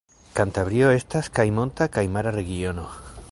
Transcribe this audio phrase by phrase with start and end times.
[0.37, 2.87] Kantabrio estas kaj monta kaj mara regiono.